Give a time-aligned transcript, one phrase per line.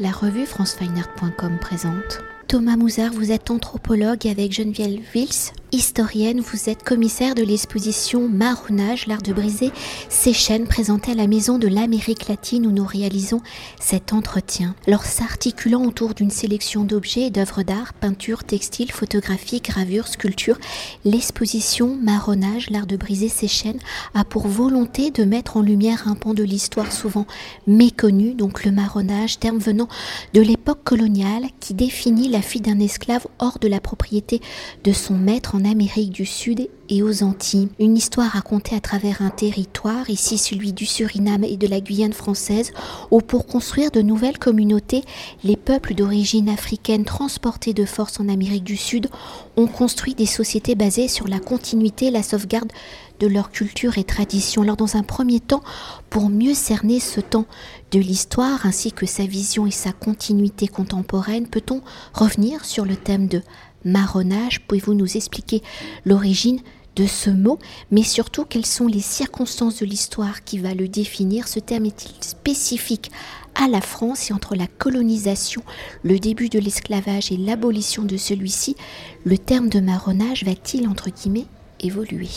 [0.00, 2.20] La revue francefineart.com présente.
[2.46, 9.06] Thomas Mouzard, vous êtes anthropologue avec Geneviève Vils, historienne, vous êtes commissaire de l'exposition Marronnage,
[9.06, 9.70] l'art de briser
[10.08, 13.40] ces chaînes présentée à la Maison de l'Amérique latine où nous réalisons
[13.80, 14.74] cet entretien.
[14.86, 20.58] Alors s'articulant autour d'une sélection d'objets et d'œuvres d'art, peintures, textiles, photographies, gravures, sculptures,
[21.04, 23.80] l'exposition Marronnage, l'art de briser ces chaînes
[24.14, 27.26] a pour volonté de mettre en lumière un pan de l'histoire souvent
[27.66, 29.88] méconnu, donc le marronnage, terme venant
[30.32, 34.40] de l'époque coloniale qui définit la fille d'un esclave hors de la propriété
[34.84, 37.68] de son maître en Amérique du Sud et aux Antilles.
[37.80, 42.12] Une histoire racontée à travers un territoire, ici celui du Suriname et de la Guyane
[42.12, 42.72] française,
[43.10, 45.02] où pour construire de nouvelles communautés,
[45.42, 49.08] les peuples d'origine africaine transportés de force en Amérique du Sud
[49.56, 52.72] ont construit des sociétés basées sur la continuité et la sauvegarde
[53.18, 54.62] de leur culture et tradition.
[54.62, 55.62] Alors dans un premier temps,
[56.08, 57.46] pour mieux cerner ce temps
[57.90, 61.80] de l'histoire ainsi que sa vision et sa continuité contemporaine, peut-on
[62.14, 63.42] revenir sur le thème de
[63.84, 65.62] marronnage Pouvez-vous nous expliquer
[66.04, 66.60] l'origine
[66.96, 67.58] de ce mot,
[67.92, 71.46] mais surtout quelles sont les circonstances de l'histoire qui va le définir?
[71.46, 73.12] Ce terme est-il spécifique
[73.54, 75.62] à la France et entre la colonisation,
[76.02, 78.76] le début de l'esclavage et l'abolition de celui-ci,
[79.24, 81.46] le terme de marronnage va-t-il entre guillemets
[81.80, 82.28] évoluer?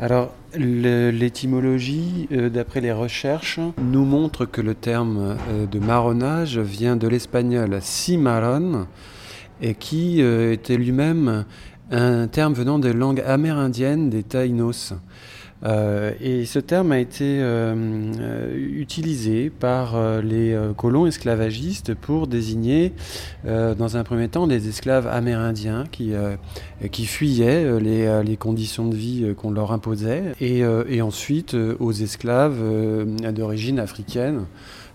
[0.00, 6.94] Alors, l'étymologie, euh, d'après les recherches, nous montre que le terme euh, de marronnage vient
[6.94, 8.86] de l'espagnol cimarron,
[9.60, 11.44] et qui euh, était lui-même
[11.90, 14.94] un terme venant des langues amérindiennes des Taïnos.
[15.64, 22.92] Euh, et ce terme a été euh, utilisé par les colons esclavagistes pour désigner,
[23.44, 26.12] dans un premier temps, des esclaves amérindiens qui,
[26.92, 32.62] qui fuyaient les, les, conditions de vie qu'on leur imposait, et, et ensuite aux esclaves
[33.32, 34.44] d'origine africaine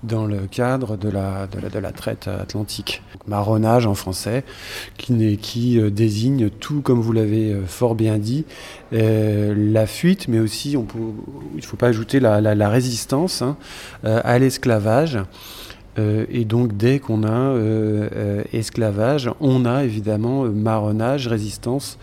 [0.03, 3.01] dans le cadre de la, de la, traite atlantique.
[3.27, 4.43] marronnage en français,
[4.97, 8.45] qui, euh, désigne tout, comme vous l'avez euh, fort bien dit,
[8.93, 13.57] euh, la fuite, mais aussi, il ne faut pas ajouter la, la, résistance hein,
[14.03, 15.19] à l'esclavage.
[15.97, 17.55] et donc dès qu'on a
[18.51, 21.97] esclavage, on a évidemment marronnage, résistance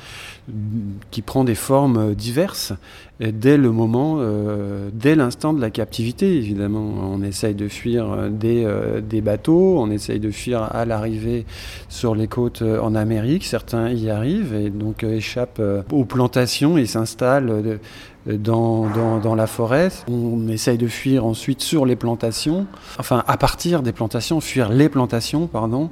[1.11, 2.73] qui prend des formes diverses
[3.21, 6.95] dès le moment, euh, dès l'instant de la captivité, évidemment.
[7.13, 11.45] On essaye de fuir euh, des, euh, bateaux, on essaye de fuir à l'arrivée
[11.91, 13.45] sur les côtes en Amérique.
[13.45, 15.61] Certains y arrivent et donc échappent
[15.93, 17.79] aux plantations et s'installent
[18.27, 19.91] dans, la forêt.
[20.09, 22.67] On essaye de fuir ensuite sur les plantations,
[22.99, 25.91] enfin à partir des plantations, fuir les plantations, pardon.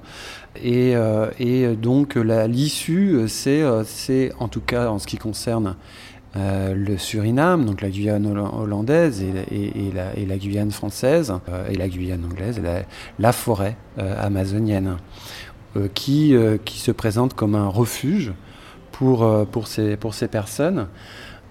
[0.62, 0.94] Et,
[1.38, 5.76] et donc l'issue, c'est, c'est en tout cas en ce qui concerne
[6.36, 12.24] euh, le Suriname, donc la Guyane hollandaise et, la, Guyane française, euh, et la Guyane
[12.24, 12.60] anglaise,
[13.18, 14.97] la, forêt euh, amazonienne,
[15.94, 18.32] qui, qui se présente comme un refuge
[18.91, 20.88] pour, pour, ces, pour ces personnes.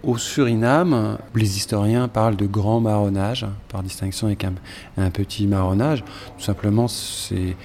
[0.03, 4.53] Au Suriname, les historiens parlent de grand marronnage, par distinction avec un,
[4.97, 6.03] un petit marronnage.
[6.37, 7.55] Tout simplement, c'est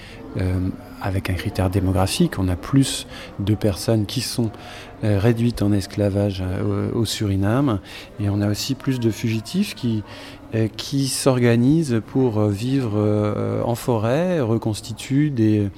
[1.02, 2.38] avec un critère démographique.
[2.38, 3.06] On a plus
[3.38, 4.50] de personnes qui sont
[5.04, 7.80] euh, réduites en esclavage euh, au, Suriname
[8.20, 10.04] et on a aussi plus de fugitifs qui,
[10.54, 15.68] euh, qui s'organisent pour vivre en forêt, reconstituent des,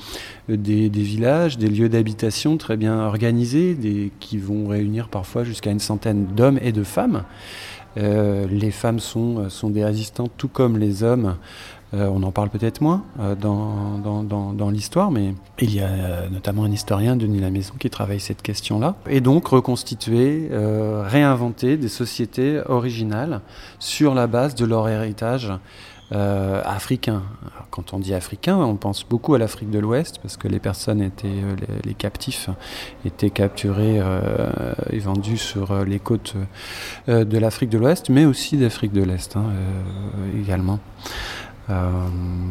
[0.48, 6.26] des, villages, des lieux d'habitation très bien organisés, qui vont réunir parfois jusqu'à une centaine
[6.26, 7.24] d'hommes et de femmes.
[7.96, 11.36] les femmes sont, sont des résistantes tout comme les hommes
[11.95, 16.65] euh, on en parle peut-être moins euh, dans, l'histoire, mais il y a euh, notamment
[16.65, 18.97] un historien, Denis Lamaison, qui travaille cette question-là.
[19.09, 23.41] Et donc reconstituer, réinventer des sociétés originales
[23.78, 25.53] sur la base de leur héritage
[26.11, 27.22] africain.
[27.71, 31.03] quand on dit africain, on pense beaucoup à l'Afrique de l'Ouest parce que les personnes
[31.03, 31.43] étaient,
[31.84, 32.51] les, captifs
[33.05, 34.01] étaient capturés
[34.91, 36.34] et vendus sur les côtes
[37.09, 39.47] de l'Afrique de l'Ouest, mais aussi d'Afrique de l'Est hein,
[40.41, 40.78] également.
[41.70, 41.91] Euh,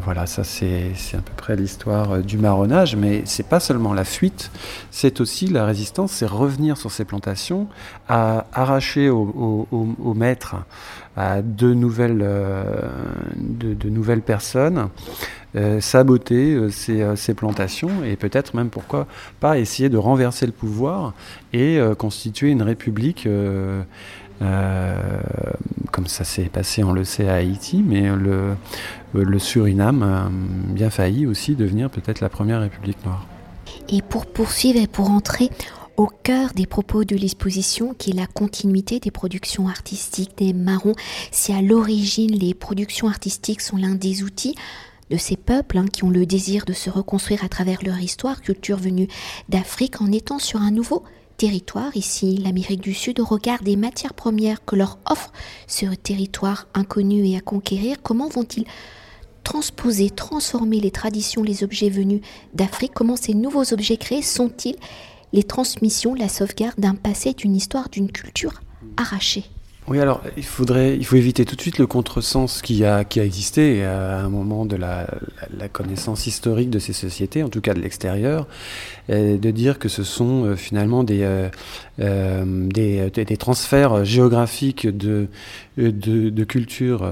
[0.03, 4.05] voilà, ça c'est à peu près l'histoire euh, du marronnage, mais c'est pas seulement la
[4.05, 4.49] fuite,
[4.89, 7.67] c'est aussi la résistance, c'est revenir sur ces plantations,
[8.09, 10.55] à arracher aux au, maîtres
[11.15, 12.89] à de nouvelles, euh,
[13.85, 14.89] nouvelles personnes,
[15.79, 19.05] saboter ces, ces, plantations et peut-être même pourquoi
[19.39, 21.13] pas essayer de renverser le pouvoir
[21.53, 23.27] et constituer une république
[25.91, 28.55] comme ça s'est passé, on le sait, à Haïti, mais le,
[29.13, 33.25] le Suriname a bien failli aussi devenir peut-être la première république noire.
[33.89, 35.49] Et pour poursuivre et pour entrer
[35.97, 40.95] au cœur des propos de l'exposition, qui est la continuité des productions artistiques des marrons,
[41.31, 44.55] si à l'origine les productions artistiques sont l'un des outils
[45.11, 48.41] de ces peuples hein, qui ont le désir de se reconstruire à travers leur histoire,
[48.41, 49.07] culture venue
[49.49, 51.03] d'Afrique, en étant sur un nouveau
[51.37, 55.31] territoire, ici l'Amérique du Sud, au regard des matières premières que leur offre
[55.67, 58.65] ce territoire inconnu et à conquérir, comment vont-ils
[59.43, 62.21] transposer, transformer les traditions, les objets venus
[62.53, 62.93] d'Afrique?
[62.93, 64.77] Comment ces nouveaux objets créés sont-ils
[65.33, 68.61] les transmissions, la sauvegarde d'un passé, d'une histoire, d'une culture
[68.97, 69.45] arrachée?
[69.87, 73.19] Oui, alors il faudrait, il faut éviter tout de suite le contresens qui a, qui
[73.19, 75.07] a existé à un moment de la,
[75.57, 78.47] la connaissance historique de ces sociétés, en tout cas de l'extérieur,
[79.09, 81.49] de dire que ce sont euh, finalement des, euh,
[81.99, 85.27] euh, des, des, transferts géographiques de,
[85.77, 87.11] de, de culture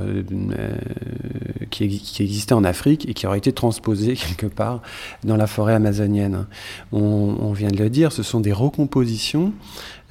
[1.69, 4.81] qui, qui, existaient en Afrique et qui auraient été transposés quelque part
[5.24, 6.45] dans la forêt amazonienne.
[6.94, 7.00] On,
[7.39, 9.53] on vient de le dire, ce sont des recompositions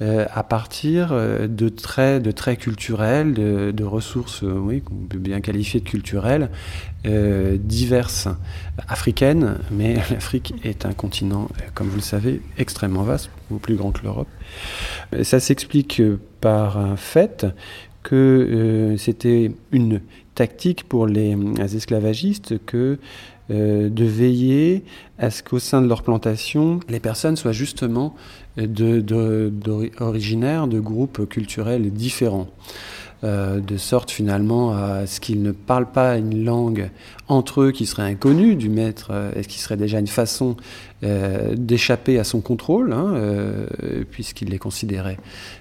[0.01, 5.87] à partir de traits, de traits culturels, de, ressources, oui, qu'on peut bien qualifier de
[5.87, 6.49] culturelles,
[7.07, 8.27] euh, diverses
[8.87, 13.91] africaines, mais l'Afrique est un continent, comme vous le savez, extrêmement vaste, beaucoup plus grand
[13.91, 14.27] que l'Europe.
[15.23, 15.99] Ça s'explique
[16.41, 17.47] par un fait
[18.03, 20.01] que euh, c'était une
[20.35, 21.35] tactique pour les,
[21.75, 22.99] esclavagistes que
[23.49, 24.83] euh, de veiller
[25.17, 28.15] à ce qu'au sein de leur plantation, les personnes soient justement
[28.57, 32.47] de, de, originaires de groupes culturels différents.
[33.23, 36.89] Euh, de sorte finalement à ce qu'ils ne parlent pas une langue
[37.27, 40.57] entre eux qui serait inconnue du maître, euh, et qui serait déjà une façon
[41.03, 43.13] euh, d'échapper à son contrôle, hein,
[44.09, 45.17] puisqu'il les considérait,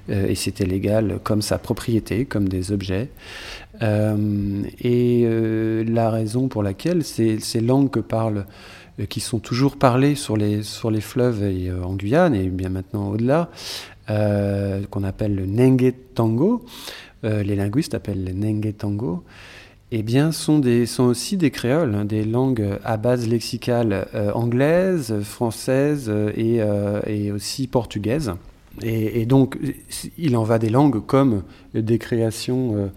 [0.08, 3.10] et c'était légal, comme sa propriété, comme des objets.
[3.82, 5.28] et
[5.86, 8.46] la raison pour laquelle ces langues que parlent
[9.08, 13.10] qui sont toujours parlées sur les, sur les fleuves et en Guyane, et bien maintenant
[13.10, 13.50] au-delà,
[14.08, 16.64] qu'on appelle le Nengue Tango,
[17.24, 19.22] euh, les linguistes appellent les Nengue Tango,
[19.92, 24.32] eh bien, sont, des, sont aussi des créoles, hein, des langues à base lexicale euh,
[24.32, 26.30] anglaise, française euh,
[27.06, 28.32] et, et, aussi portugaise.
[28.82, 29.58] Et, donc,
[30.16, 31.42] il en va des langues comme
[31.74, 32.90] des créations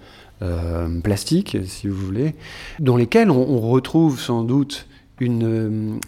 [1.03, 2.35] plastiques, si vous voulez,
[2.79, 4.87] dans lesquelles on, retrouve sans doute
[5.19, 5.99] une,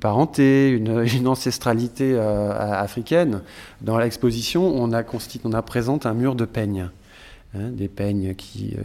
[0.00, 3.42] parenté, une, ancestralité africaine.
[3.82, 5.02] Dans l'exposition, on a,
[5.44, 6.88] on présente un mur de peigne.
[7.56, 8.82] Hein, des peignes qui, euh,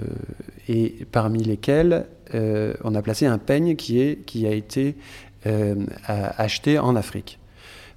[0.68, 2.06] et parmi lesquels
[2.36, 4.96] euh, on a placé un peigne qui, est, qui a été
[5.48, 5.76] euh,
[6.08, 7.40] acheté en Afrique.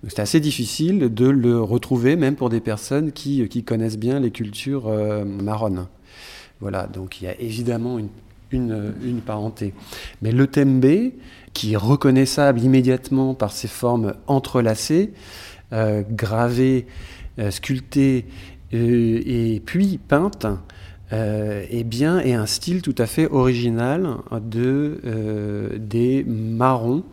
[0.09, 4.31] C'est assez difficile de le retrouver, même pour des personnes qui, qui connaissent bien les
[4.31, 4.91] cultures
[5.25, 5.87] marronnes.
[6.61, 8.09] Voilà, donc il y a évidemment une,
[8.53, 9.75] une, parenté.
[10.21, 10.87] Mais le tembe,
[11.53, 15.13] qui est reconnaissable immédiatement par ses formes entrelacées,
[15.73, 16.87] gravées,
[17.51, 18.27] sculptées
[18.75, 20.47] euh, et puis peinte,
[21.13, 27.05] euh, et bien, et un style tout à fait original de, euh, des marrons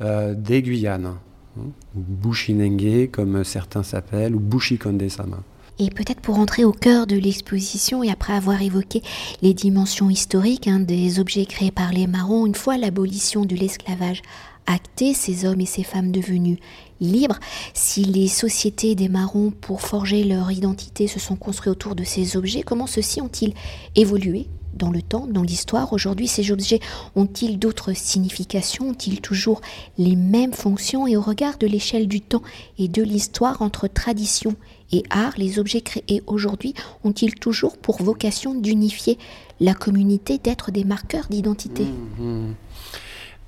[0.00, 1.62] des Guyanes, hein,
[1.96, 5.42] ou Bushinenge comme certains s'appellent, ou Bushikondesama.
[5.80, 9.02] Et peut-être pour entrer au cœur de l'exposition et après avoir évoqué
[9.42, 14.22] les dimensions historiques hein, des objets créés par les marrons, une fois l'abolition de l'esclavage
[14.66, 16.58] actée, ces hommes et ces femmes devenus
[17.00, 17.38] libres,
[17.74, 22.36] si les sociétés des marrons pour forger leur identité se sont construits autour de ces
[22.36, 23.54] objets, comment ceux-ci ont-ils
[23.94, 25.92] évolué dans le temps, dans l'histoire?
[25.92, 26.80] Aujourd'hui, ces objets
[27.16, 28.90] ont-ils d'autres significations?
[28.90, 29.60] Ont-ils toujours
[29.96, 31.06] les mêmes fonctions?
[31.06, 32.42] Et au regard de l'échelle du temps
[32.78, 34.54] et de l'histoire entre tradition
[34.92, 39.18] et art, les objets créés aujourd'hui ont-ils toujours pour vocation d'unifier
[39.60, 41.84] la communauté, d'être des marqueurs d'identité?
[42.18, 42.52] Mmh.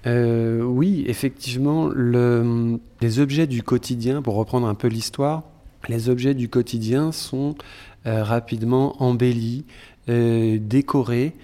[0.06, 5.44] Euh, oui, effectivement, les objets du quotidien, pour reprendre un peu l'histoire,
[5.88, 7.54] les objets du quotidien sont
[8.06, 9.64] euh, rapidement embellis,
[10.09, 11.35] euh, décorés,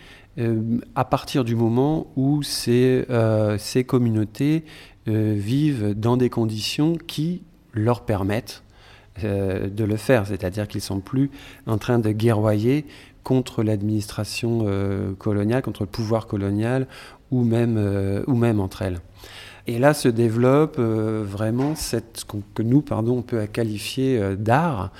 [0.94, 3.06] à partir du moment où ces,
[3.56, 4.64] ces communautés
[5.06, 7.40] vivent dans des conditions qui
[7.72, 8.62] leur permettent
[9.22, 11.30] de le faire, c'est-à-dire qu'ils sont plus
[11.66, 12.84] en train de guerroyer
[13.22, 14.66] contre l'administration
[15.18, 16.86] coloniale, contre le pouvoir colonial
[17.30, 19.00] ou même, euh, ou même entre elles.
[19.66, 24.36] Et là se développe euh, vraiment cette, ce que nous, pardon, on peut qualifier euh,
[24.36, 24.92] d'art,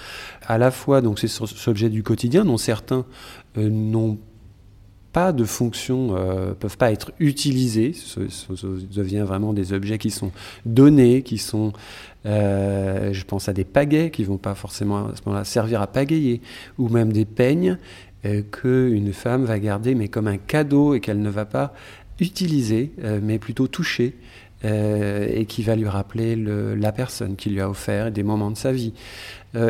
[0.46, 1.28] à la fois donc ces
[1.68, 3.04] objets du quotidien dont certains
[3.56, 4.18] n'ont
[5.16, 6.14] pas de fonction,
[6.60, 8.20] peuvent pas être utilisés, ce,
[8.94, 10.30] devient vraiment des objets qui sont
[10.66, 11.72] donnés, qui sont,
[12.26, 16.42] je pense à des pagaies qui vont pas forcément à ce moment-là servir à pagayer,
[16.76, 17.78] ou même des peignes
[18.52, 21.72] qu'une femme va garder mais comme un cadeau et qu'elle ne va pas
[22.20, 24.14] utiliser, euh, mais plutôt toucher
[24.64, 28.72] et qui va lui rappeler la personne qui lui a offert des moments de sa
[28.72, 28.94] vie.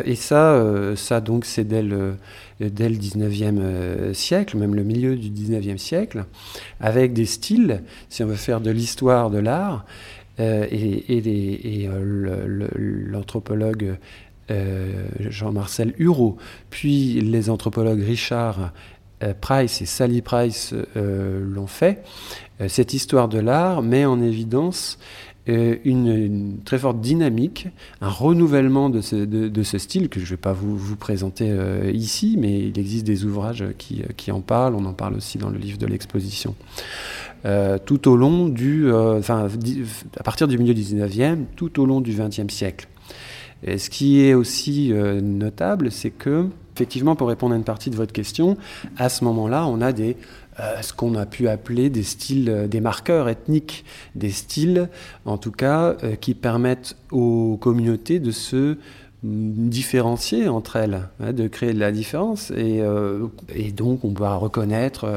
[0.05, 0.63] et ça,
[0.95, 2.15] ça donc, c'est dès le,
[2.59, 6.25] dès le 19e siècle, même le milieu du 19e siècle,
[6.79, 9.85] avec des styles, si on veut faire de l'histoire de l'art,
[10.39, 11.89] et,
[13.07, 13.97] l'anthropologue
[15.29, 16.37] Jean-Marcel Hureau,
[16.69, 18.69] puis les anthropologues Richard euh,
[19.41, 22.03] Price et Sally Price euh, l'ont fait,
[22.61, 24.99] euh, cette histoire de l'art met en évidence
[25.49, 27.69] une, très forte dynamique,
[28.01, 31.49] un renouvellement de ce, style que je ne vais pas vous, présenter
[31.93, 35.57] ici, mais il existe des ouvrages qui, en parlent, on en parle aussi dans le
[35.57, 36.53] livre de l'exposition.
[37.85, 42.49] tout au long du, à partir du milieu du 19e, tout au long du 20e
[42.49, 42.89] siècle.
[43.63, 47.95] Et ce qui est aussi notable, c'est que Effectivement, pour répondre à une partie de
[47.95, 48.55] votre question,
[48.97, 50.15] à ce moment-là, on a des,
[50.59, 54.87] euh, ce qu'on a pu appeler des styles, euh, des marqueurs ethniques, des styles,
[55.25, 58.77] en tout cas, euh, qui permettent aux communautés de se
[59.23, 62.51] mm, différencier entre elles, hein, de créer de la différence.
[62.51, 62.83] Et,
[63.71, 65.07] donc, on va reconnaître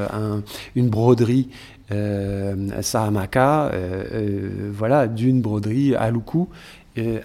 [0.75, 1.47] une broderie
[2.81, 3.71] Sahamaka,
[4.71, 6.47] voilà, d'une broderie à Luku,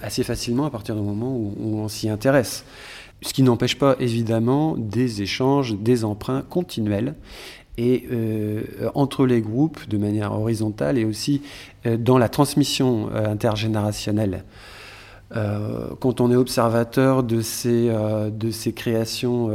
[0.02, 2.64] assez facilement à partir du moment où on s'y intéresse.
[3.22, 7.14] Ce qui n'empêche pas évidemment des échanges, des emprunts continuels
[7.78, 8.62] et euh,
[8.94, 11.42] entre les groupes de manière horizontale et aussi
[11.84, 14.44] euh, dans la transmission euh, intergénérationnelle.
[16.00, 17.90] quand on est observateur de ces,
[18.30, 19.50] de ces créations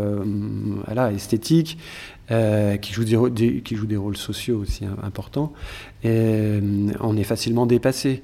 [1.16, 1.78] esthétiques,
[2.82, 5.52] qui, jouent des, qui jouent des rôles sociaux aussi hein, importants,
[6.04, 6.60] et,
[7.00, 8.24] on est facilement dépassé,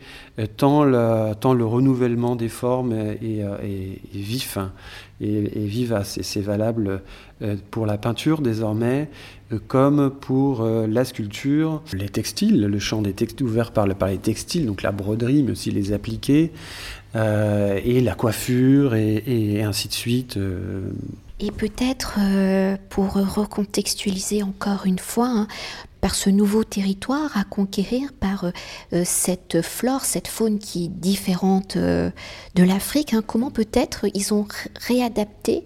[0.55, 0.89] tant,
[1.35, 4.57] tant le renouvellement des formes est, vif.
[4.57, 4.71] Hein
[5.21, 6.17] et, vivace.
[6.17, 7.01] Et c'est valable
[7.41, 9.09] euh, pour la peinture désormais,
[9.51, 14.09] euh, comme pour euh, la sculpture, les textiles, le champ des textiles ouvert par, par
[14.09, 16.51] les textiles, donc la broderie, mais aussi les appliqués,
[17.15, 20.37] et la coiffure, et, ainsi de suite.
[21.39, 22.17] Et peut-être,
[22.89, 25.47] pour recontextualiser encore une fois, hein,
[26.01, 28.45] par ce nouveau territoire à conquérir, par
[28.93, 32.09] euh, cette flore, cette faune qui est différente euh,
[32.55, 33.13] de l'Afrique.
[33.13, 33.23] Hein.
[33.25, 34.47] Comment peut-être ils ont
[34.79, 35.63] réadapté,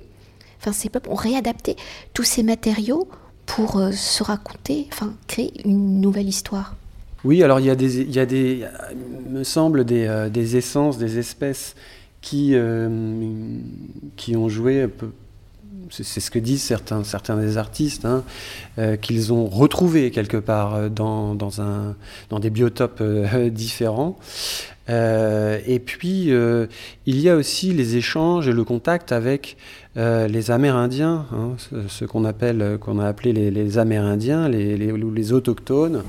[0.59, 1.75] enfin ces peuples ont réadapté
[2.13, 3.07] tous ces matériaux
[3.45, 6.75] pour euh, se raconter, enfin créer une nouvelle histoire?
[7.23, 11.75] Oui, alors il y a des, il me semble, des, des essences, des espèces
[12.19, 12.55] qui,
[14.15, 15.11] qui ont joué un peu
[15.91, 18.23] c'est ce que disent certains, des artistes, hein,
[18.79, 24.17] euh, qu'ils ont retrouvé quelque part euh, dans des biotopes euh, différents.
[24.87, 26.31] et puis,
[27.05, 29.57] il y a aussi les échanges et le contact avec
[29.95, 31.55] les Amérindiens, hein,
[31.87, 36.03] ce, qu'on appelle, qu'on a appelé les, Amérindiens, les, les, les autochtones.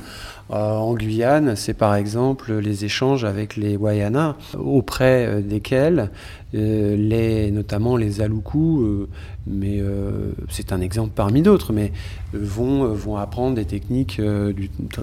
[0.50, 6.10] en Guyane, c'est par exemple les échanges avec les Wayana, auprès desquels
[6.52, 9.08] les, notamment les Aloukou,
[9.46, 11.92] mais euh, c'est un exemple parmi d'autres, mais
[12.32, 14.52] vont, euh, vont apprendre des techniques euh,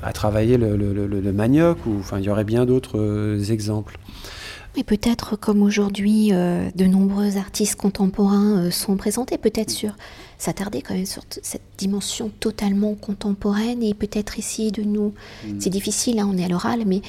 [0.01, 3.97] à travailler le, manioc, ou enfin il y aurait bien d'autres exemples.
[4.75, 9.95] Et peut-être comme aujourd'hui de nombreux artistes contemporains sont présentés, peut-être sur
[10.39, 15.13] s'attarder quand même sur cette dimension totalement contemporaine et peut-être essayer de nous,
[15.45, 15.59] mm.
[15.59, 17.01] c'est difficile, hein, on est à l'oral, mais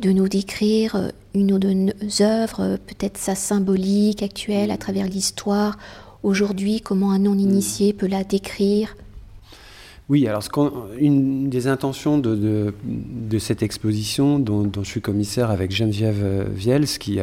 [0.00, 5.76] de nous décrire une ou deux œuvres, peut-être sa symbolique actuelle à travers l'histoire.
[6.22, 8.96] Aujourd'hui, comment un non-initié peut la décrire?
[10.08, 10.48] Oui, alors ce
[10.98, 12.72] une des intentions de,
[13.38, 17.20] cette exposition dont, je suis commissaire avec Geneviève euh, Viels, qui,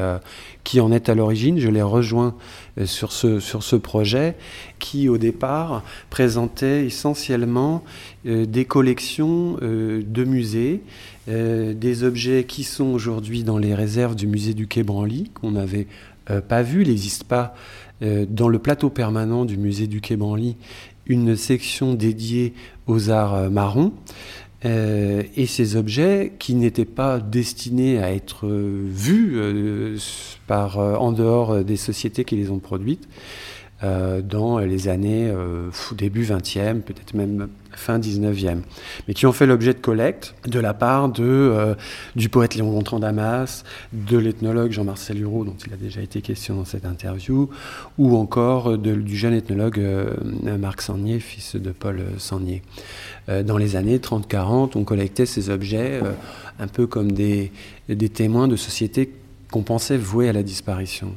[0.80, 2.36] en est à l'origine, je l'ai rejoint
[2.78, 4.36] euh, sur ce, projet,
[4.78, 7.84] qui au départ présentait essentiellement
[8.28, 10.82] euh, des collections de musées,
[11.28, 15.88] des objets qui sont aujourd'hui dans les réserves du musée du Quai Branly, qu'on n'avait
[16.48, 17.56] pas vu, il n'existe pas
[18.02, 20.56] dans le plateau permanent du musée du Quai Branly
[21.06, 22.54] une section dédiée
[22.88, 23.94] aux arts euh, marrons.
[24.64, 29.38] Euh, et ces objets qui n'étaient pas destinés à être vus
[30.48, 36.24] par, en dehors des sociétés qui les ont produites, euh, dans les années euh, début
[36.24, 38.60] 20e, peut-être même fin 19e,
[39.08, 41.76] mais qui ont fait l'objet de collecte de la part euh,
[42.16, 46.56] du poète Léon Gontran Damas, de l'ethnologue Jean-Marcel Hureau, dont il a déjà été question
[46.56, 47.50] dans cette interview,
[47.98, 49.82] ou encore du jeune ethnologue
[50.58, 52.62] Marc Sangnier, fils de Paul Sangnier.
[53.28, 56.00] dans les années 30-40, on collectait ces objets
[56.60, 57.52] un peu comme des
[58.14, 59.12] témoins de sociétés
[59.52, 61.14] qu'on pensait vouées à la disparition.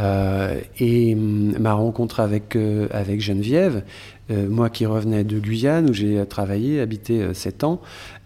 [0.00, 2.88] Euh, et hum, ma rencontre avec, euh,
[3.18, 3.82] Geneviève,
[4.30, 7.80] euh, moi qui revenais de Guyane, où j'ai travaillé, habité 7 ans,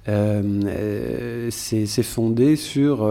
[0.04, 3.08] c'est fondé sur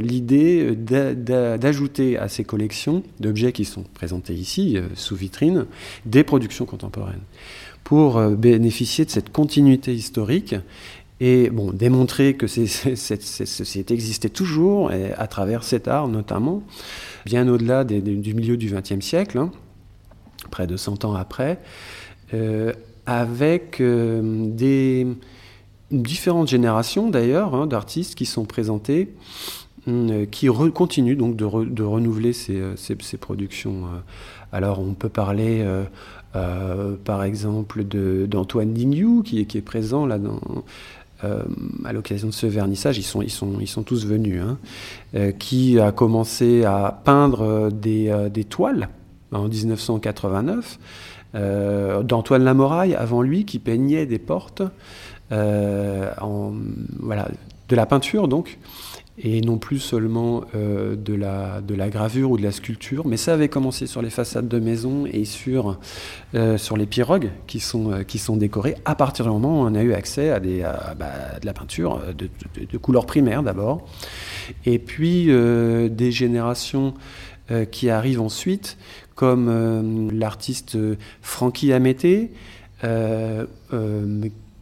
[0.00, 5.66] l'idée d'ajouter à ces collections d'objets qui sont présentés ici, sous vitrine,
[6.06, 7.22] des productions contemporaines
[7.84, 10.56] pour bénéficier de cette continuité historique
[11.20, 16.64] et bon, démontrer que cette société existait toujours, à travers cet art notamment,
[17.24, 19.50] bien au-delà du milieu du XXe siècle, hein,
[20.50, 21.58] près de 100 ans après,
[22.32, 22.72] euh,
[23.06, 25.06] avec euh, des
[25.90, 29.14] différentes générations d'ailleurs hein, d'artistes qui sont présentés,
[29.88, 33.84] euh, qui continuent donc de, renouveler ces, productions.
[34.52, 35.66] Alors on peut parler
[36.32, 40.40] par exemple d'Antoine Dignoux qui, qui, est présent là dans,
[41.24, 41.42] euh,
[41.84, 44.58] à l'occasion de ce vernissage, ils sont, ils sont, ils sont tous venus, hein,
[45.14, 48.88] euh, qui a commencé à peindre euh, des, toiles
[49.32, 50.78] en 1989,
[52.04, 54.62] d'Antoine Lamoraille avant lui, qui peignait des portes,
[55.30, 56.06] de
[57.70, 58.58] la peinture donc
[59.16, 63.16] et non plus seulement euh, de, la, de la gravure ou de la sculpture, mais
[63.16, 65.78] ça avait commencé sur les façades de maisons et sur,
[66.34, 69.66] euh, sur les pirogues qui sont, euh, qui sont décorées à partir du moment où
[69.66, 70.62] on a eu accès à, des,
[70.98, 72.28] bah, de la peinture de,
[72.66, 73.86] de, couleur primaire d'abord,
[74.66, 76.94] et puis des générations
[77.70, 78.78] qui arrivent ensuite,
[79.14, 80.76] comme l'artiste
[81.22, 82.32] Francky Amété,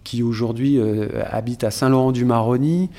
[0.04, 2.90] qui aujourd'hui euh, habite à Saint-Laurent-du-Maroni,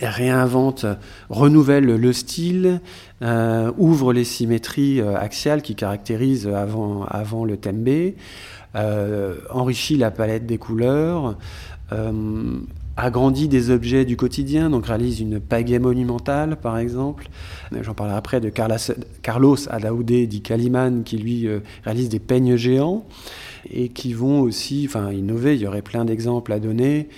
[0.00, 0.86] réinvente,
[1.28, 2.80] renouvelle le style,
[3.22, 7.88] euh, ouvre les symétries euh, axiales qui caractérisent avant, avant le tembe,
[9.50, 11.36] enrichit la palette des couleurs,
[12.96, 17.28] agrandit des objets du quotidien, donc réalise une pagaie monumentale par exemple.
[17.80, 21.48] J'en parlerai après de Carlos Adaoudé dit Kaliman qui lui
[21.82, 23.04] réalise des peignes géants
[23.72, 25.54] et qui vont aussi enfin, innover.
[25.54, 27.08] Il y aurait plein d'exemples à donner.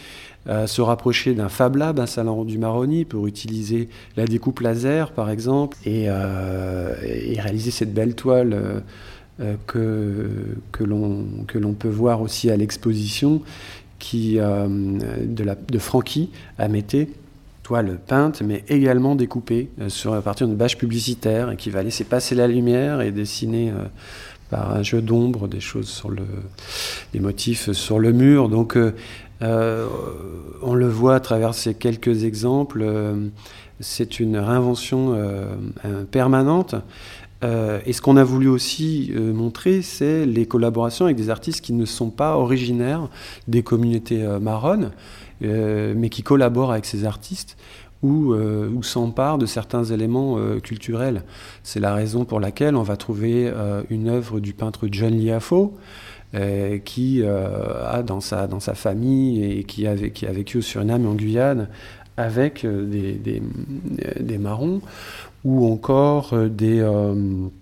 [0.48, 5.12] Euh, se rapprocher d'un Fab Lab, un salon du Maroni, pour utiliser la découpe laser,
[5.12, 6.94] par exemple, et, euh,
[7.38, 8.82] réaliser cette belle toile
[9.40, 13.42] euh, que, l'on peut voir aussi à l'exposition
[14.00, 17.10] de, Francky à Mété,
[17.62, 22.34] toile peinte, mais également découpée à partir d'une bâche publicitaire, et qui va laisser passer
[22.34, 23.72] la lumière et dessiner
[24.50, 26.24] par un jeu d'ombre, des choses sur le,
[27.12, 28.48] des motifs sur le mur.
[28.48, 28.92] Donc, euh,
[29.42, 29.86] euh,
[30.60, 32.82] on le voit à travers ces quelques exemples.
[32.82, 33.28] Euh,
[33.78, 35.16] c'est une réinvention
[36.10, 36.74] permanente.
[37.42, 41.86] et ce qu'on a voulu aussi montrer, c'est les collaborations avec des artistes qui ne
[41.86, 43.08] sont pas originaires
[43.48, 44.90] des communautés marronnes,
[45.40, 47.56] mais qui collaborent avec ces artistes
[48.02, 51.22] ou, euh, ou s'empare de certains éléments euh, culturels.
[51.62, 55.76] C'est la raison pour laquelle on va trouver euh, une œuvre du peintre John Liafo,
[56.84, 61.04] qui a dans sa, dans sa famille et qui a, qui a vécu au Suriname
[61.04, 61.66] et en Guyane
[62.16, 63.42] avec des,
[64.20, 64.80] des marrons,
[65.44, 67.14] ou encore euh, des, euh,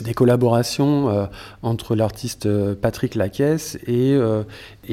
[0.02, 1.26] des collaborations euh,
[1.62, 4.18] entre l'artiste Patrick Lacaisse et,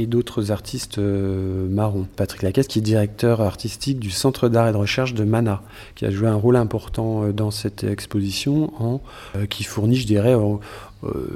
[0.08, 2.06] d'autres artistes marrons.
[2.16, 5.62] Patrick Lacaisse qui est directeur artistique du Centre d'art et de recherche de Mana,
[5.96, 9.02] qui a joué un rôle important dans cette exposition,
[9.50, 10.36] qui fournit, je dirais,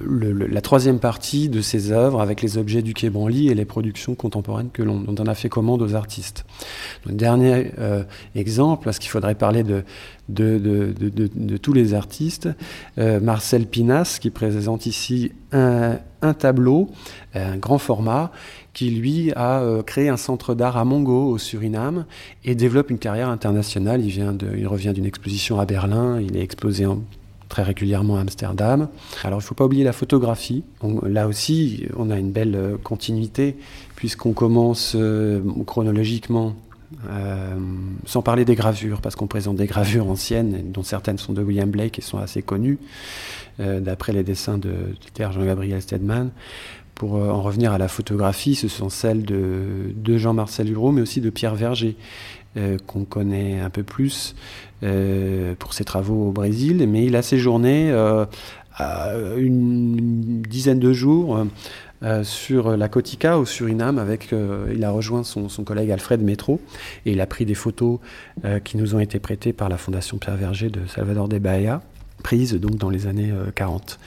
[0.06, 3.66] le, la troisième partie de ses œuvres avec les objets du Quai Branly et les
[3.66, 6.46] productions contemporaines que l'on, dont on a fait commande aux artistes.
[7.06, 7.72] Dernier
[8.36, 9.84] exemple, parce qu'il faudrait parler de,
[11.58, 12.50] tous les artistes.
[12.98, 16.00] Euh, Marcel Pinas, qui présente ici un,
[16.38, 16.90] tableau,
[17.34, 18.32] un grand format,
[18.74, 22.06] qui lui a euh, créé un centre d'art à Mongo, au Suriname,
[22.46, 24.02] et développe une carrière internationale.
[24.02, 26.86] Il, vient il revient d'une exposition à Berlin, il est exposé
[27.50, 28.88] très régulièrement à Amsterdam.
[29.24, 30.64] Alors il ne faut pas oublier la photographie.
[31.04, 33.58] là aussi, on a une belle euh, continuité,
[33.96, 34.96] puisqu'on commence
[35.66, 36.56] chronologiquement
[37.08, 37.56] euh,
[38.06, 41.70] sans parler des gravures, parce qu'on présente des gravures anciennes, dont certaines sont de William
[41.70, 42.80] Blake et sont assez connues,
[43.60, 44.74] euh, d'après les dessins de,
[45.18, 46.32] Jean-Gabriel Stedman.
[46.96, 51.02] Pour euh, en revenir à la photographie, ce sont celles de, de Jean-Marcel Hureau, mais
[51.02, 51.96] aussi de Pierre Verger,
[52.88, 54.36] qu'on connaît un peu plus
[55.60, 56.86] pour ses travaux au Brésil.
[56.88, 57.92] Mais il a séjourné
[58.74, 61.46] à une dizaine de jours
[62.02, 64.00] euh, sur la Cotica au Suriname.
[64.00, 66.62] Avec, euh, il a rejoint son, collègue Alfred Métro
[67.06, 68.00] et il a pris des photos
[68.46, 71.82] euh, qui nous ont été prêtées par la Fondation Pierre Verger de Salvador de Bahia,
[72.24, 74.00] prises donc dans les années 40.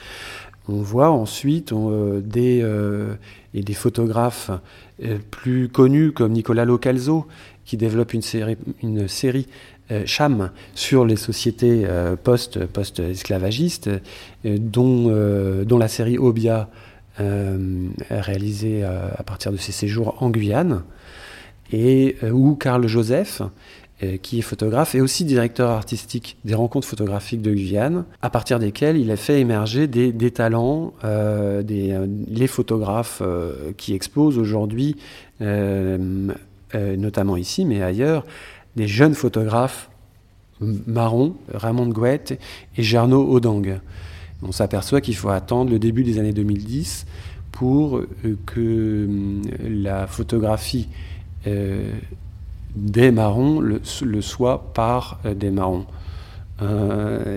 [0.68, 1.74] On voit ensuite
[2.22, 2.64] des,
[3.52, 4.50] des photographes
[5.30, 7.26] plus connus comme Nicolas Localzo
[7.64, 9.46] qui développe une série, une série
[10.06, 11.86] Cham sur les sociétés
[12.22, 13.90] post-esclavagistes,
[14.44, 16.70] dont, dont la série Obia
[17.20, 20.82] euh, réalisé euh, à partir de ses séjours en Guyane.
[21.70, 23.42] et, ou Carl Joseph,
[24.22, 28.96] qui est photographe et aussi directeur artistique des rencontres photographiques de Guyane, à partir desquelles
[28.96, 31.96] il a fait émerger des, talents, des,
[32.26, 33.22] les photographes
[33.76, 34.96] qui exposent aujourd'hui,
[36.74, 38.24] notamment ici, mais ailleurs,
[38.76, 39.90] des jeunes photographes
[40.60, 42.38] marrons, Ramon Gouet
[42.76, 43.80] et Jarno Odang.
[44.42, 47.06] On s'aperçoit qu'il faut attendre le début des années 2010
[47.52, 48.08] pour euh,
[48.46, 50.88] que euh, la photographie
[51.46, 51.90] euh,
[52.74, 53.80] des marrons le,
[54.22, 55.84] soit par des marrons.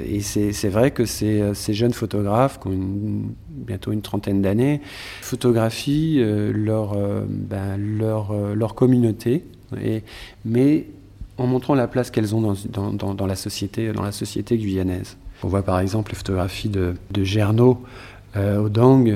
[0.07, 4.81] Et c'est vrai que ces, jeunes photographes, qui ont bientôt une trentaine d'années,
[5.21, 6.95] photographient leur,
[7.27, 9.43] ben, leur, leur, communauté,
[10.43, 10.85] mais
[11.37, 15.17] en montrant la place qu'elles ont dans, la société, dans la société guyanaise.
[15.43, 17.23] On voit par exemple les photographies de, de
[18.37, 19.07] euh, au Dang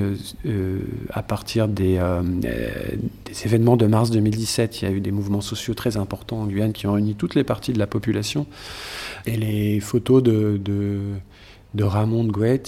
[0.46, 0.78] euh,
[1.10, 4.80] à partir des, euh, des, événements de mars 2017.
[4.80, 7.34] Il y a eu des mouvements sociaux très importants en Guyane qui ont réuni toutes
[7.34, 8.46] les parties de la population.
[9.26, 12.62] Et les photos de, de, Ramon de Gouet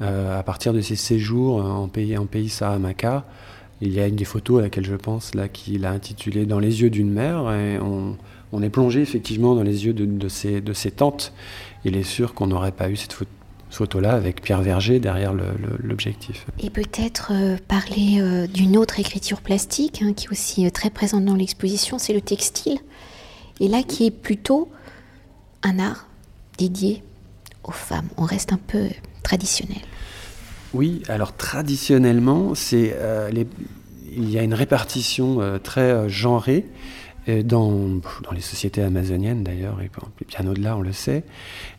[0.00, 3.24] à partir de ses séjours en pays, en pays Sahamaka.
[3.80, 6.58] Il y a une des photos à laquelle je pense là qu'il a intitulé Dans
[6.58, 8.16] les yeux d'une mère et on,
[8.52, 11.32] on est plongé effectivement dans les yeux de, ces, de ces tantes.
[11.84, 13.16] Il est sûr qu'on n'aurait pas eu cette
[13.70, 15.34] photo-là avec Pierre Verger derrière
[15.82, 16.46] l'objectif.
[16.58, 20.90] Et peut-être euh, parler euh, d'une autre écriture plastique hein, qui est aussi euh, très
[20.90, 22.78] présente dans l'exposition, c'est le textile.
[23.60, 24.70] Et là qui est plutôt
[25.62, 26.06] un art
[26.56, 27.02] dédié
[27.64, 28.08] aux femmes.
[28.16, 28.88] On reste un peu
[29.22, 29.82] traditionnel.
[30.74, 32.94] Oui, alors traditionnellement, c'est
[34.10, 36.66] il y a une répartition très genrée
[37.44, 37.70] dans,
[38.22, 39.90] dans, les sociétés amazoniennes d'ailleurs, et
[40.28, 41.24] bien au-delà, on le sait.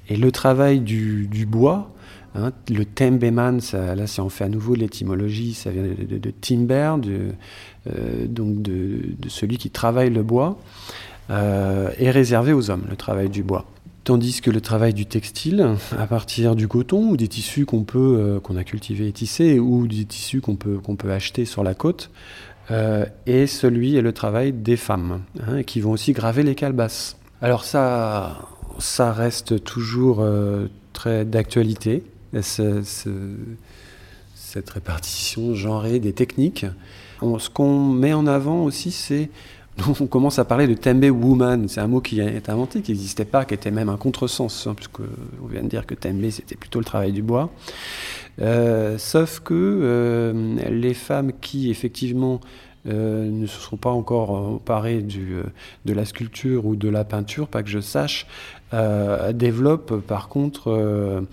[0.10, 1.92] Et le travail du, bois,
[2.36, 7.30] hein, le tembeman, là si on fait à nouveau l'étymologie, ça vient de, timber, de,
[7.88, 10.60] euh, donc de, celui qui travaille le bois,
[11.30, 13.66] euh, est réservé aux hommes, le travail du bois.
[14.04, 18.18] Tandis que le travail du textile, à partir du coton ou des tissus qu'on peut,
[18.20, 21.64] euh, qu'on a cultivés et tissés, ou des tissus qu'on peut, qu'on peut acheter sur
[21.64, 22.10] la côte,
[22.72, 27.18] euh, et celui est le travail des femmes, hein, qui vont aussi graver les calebasses.
[27.42, 30.26] Alors ça, ça reste toujours
[30.94, 32.04] très d'actualité,
[32.42, 33.08] cette
[34.70, 36.66] répartition genrée des techniques.
[37.22, 39.30] ce qu'on met en avant aussi, c'est
[40.00, 41.68] on commence à parler de tembe woman.
[41.68, 44.74] C'est un mot qui est inventé, qui n'existait pas, qui était même un contresens, hein,
[44.76, 45.00] puisque
[45.44, 47.50] on vient de dire que tembe c'était plutôt le travail du bois.
[48.42, 52.40] Euh, sauf que euh, les femmes qui effectivement
[52.88, 55.36] euh, ne se sont pas encore emparées du,
[55.86, 58.28] de la sculpture ou de la peinture, pas que je sache,
[59.34, 61.26] développent par contre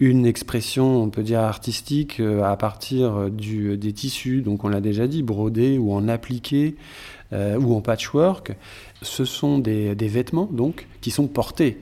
[0.00, 5.06] une expression, on peut dire artistique, à partir du, des tissus, donc on l'a déjà
[5.06, 6.74] dit, brodés ou en appliqué
[7.32, 8.54] ou en patchwork.
[9.00, 11.78] Ce sont des, vêtements donc qui sont portés,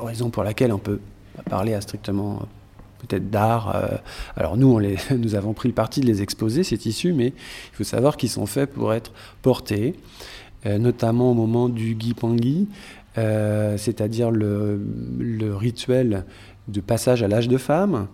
[0.00, 1.00] raison pour laquelle on peut
[1.48, 2.46] parler à strictement
[3.06, 3.74] peut-être d'art.
[3.76, 3.96] Euh,
[4.36, 4.80] alors nous,
[5.16, 8.30] nous avons pris le parti de les exposer, ces tissus, mais il faut savoir qu'ils
[8.30, 9.94] sont faits pour être portés,
[10.66, 12.68] euh, notamment au moment du Gipangui,
[13.18, 14.80] euh, c'est-à-dire le,
[15.54, 16.24] rituel
[16.68, 18.08] de passage à l'âge de femme.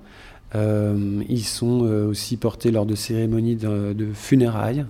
[0.55, 4.85] ils sont aussi portés lors de cérémonies de funérailles.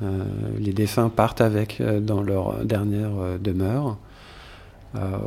[0.00, 3.96] Les défunts partent avec dans leur dernière demeure.
[4.96, 5.18] Euh,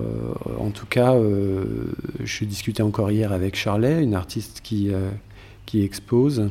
[0.59, 1.65] en tout cas, euh,
[2.23, 5.09] je discutais encore hier avec Charlet, une artiste qui, euh,
[5.65, 6.49] qui expose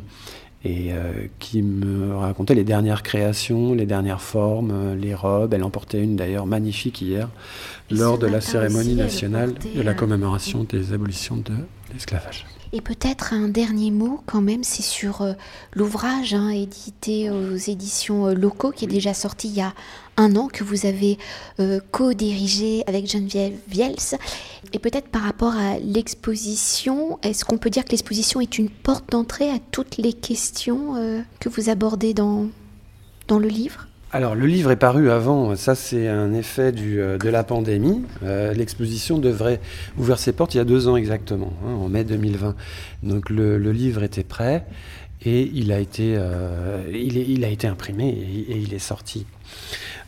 [0.64, 0.90] et
[1.38, 5.54] qui me racontait les dernières créations, les dernières formes, les robes.
[5.54, 7.28] Elle emportait une d'ailleurs magnifique hier
[7.88, 11.52] lors de la cérémonie nationale de la commémoration des abolitions de
[11.92, 12.46] l'esclavage.
[12.72, 15.32] Et peut-être un dernier mot quand même, c'est sur euh,
[15.72, 19.72] l'ouvrage hein, édité aux éditions euh, locaux qui est déjà sorti il y a
[20.16, 21.18] un an, que vous avez
[21.60, 23.96] euh, co-dirigé avec Geneviève Viels.
[24.72, 29.10] Et peut-être par rapport à l'exposition, est-ce qu'on peut dire que l'exposition est une porte
[29.10, 32.48] d'entrée à toutes les questions que vous abordez dans,
[33.28, 33.86] dans le livre?
[34.16, 38.02] Alors le livre est paru avant, ça c'est un effet euh, de la pandémie.
[38.22, 39.60] Euh, l'exposition devrait
[39.98, 42.56] ouvrir ses portes il y a deux ans exactement, hein, en mai 2020.
[43.02, 44.64] Donc le, livre était prêt
[45.22, 49.26] et il a été, euh, il, il, a été imprimé et, il est sorti.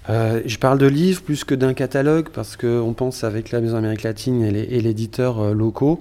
[0.09, 4.03] Je parle de livre plus que d'un catalogue parce qu'on pense avec la Maison Amérique
[4.03, 6.01] latine et l'éditeur locaux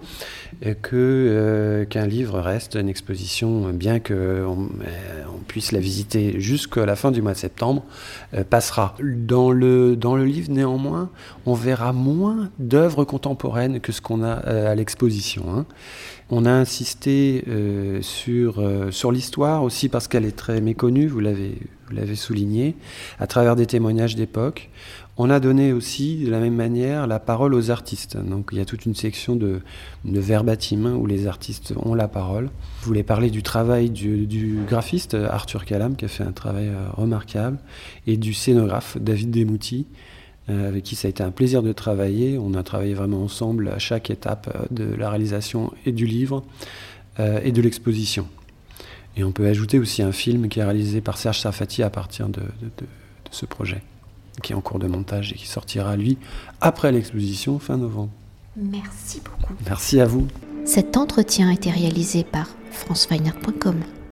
[0.81, 6.85] que euh, qu'un livre reste une exposition, bien qu'on euh, on puisse la visiter jusqu'à
[6.85, 7.83] la fin du mois de septembre,
[8.33, 8.95] euh, passera.
[8.99, 11.09] Dans le, dans le livre, néanmoins,
[11.45, 15.43] on verra moins d'œuvres contemporaines que ce qu'on a à l'exposition.
[15.55, 15.65] Hein.
[16.29, 17.45] On a insisté
[18.01, 18.61] sur,
[18.91, 21.57] sur l'histoire aussi parce qu'elle est très méconnue, vous l'avez
[21.89, 22.75] vous l'avez souligné,
[23.19, 24.69] à travers des témoignages d'époque.
[25.17, 28.17] On a donné aussi, de la même manière, la parole aux artistes.
[28.17, 29.61] Donc il y a toute une section de,
[30.05, 32.49] de verbatim où les artistes ont la parole.
[32.81, 36.89] Je voulais parler du travail du, graphiste Arthur Calam, qui a fait un travail euh,
[36.93, 37.57] remarquable,
[38.05, 40.16] et du scénographe David Demouti, euh,
[40.47, 42.37] avec qui ça a été un plaisir de travailler.
[42.37, 46.43] On a travaillé vraiment ensemble à chaque étape euh, de la réalisation et du livre
[47.43, 48.27] et de l'exposition.
[49.15, 52.29] Et on peut ajouter aussi un film qui est réalisé par Serge Safati à partir
[52.29, 52.85] de, de
[53.31, 53.81] ce projet
[54.41, 56.17] qui est en cours de montage et qui sortira, lui,
[56.61, 58.11] après l'exposition fin novembre.
[58.55, 59.53] Merci beaucoup.
[59.65, 60.27] Merci à vous.
[60.65, 63.81] Cet entretien a été réalisé par franceweiner.com.